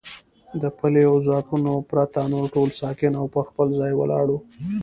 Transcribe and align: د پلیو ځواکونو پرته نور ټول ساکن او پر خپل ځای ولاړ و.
د 0.61 0.63
پلیو 0.77 1.13
ځواکونو 1.25 1.71
پرته 1.89 2.19
نور 2.33 2.45
ټول 2.55 2.69
ساکن 2.81 3.11
او 3.21 3.25
پر 3.33 3.43
خپل 3.49 3.67
ځای 3.79 3.91
ولاړ 3.95 4.25
و. 4.31 4.35